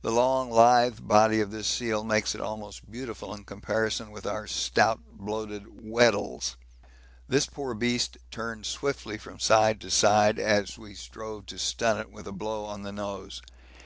The 0.00 0.10
long 0.10 0.50
lithe 0.50 1.00
body 1.06 1.42
of 1.42 1.50
this 1.50 1.66
seal 1.66 2.02
makes 2.02 2.34
it 2.34 2.40
almost 2.40 2.90
beautiful 2.90 3.34
in 3.34 3.44
comparison 3.44 4.10
with 4.10 4.24
our 4.24 4.46
stout, 4.46 5.00
bloated 5.12 5.66
Weddells. 5.84 6.56
This 7.28 7.44
poor 7.44 7.74
beast 7.74 8.16
turned 8.30 8.64
swiftly 8.64 9.18
from 9.18 9.38
side 9.38 9.78
to 9.82 9.90
side 9.90 10.38
as 10.38 10.78
we 10.78 10.94
strove 10.94 11.44
to 11.44 11.58
stun 11.58 11.98
it 12.00 12.10
with 12.10 12.26
a 12.26 12.32
blow 12.32 12.64
on 12.64 12.84
the 12.84 12.92
nose. 12.92 13.42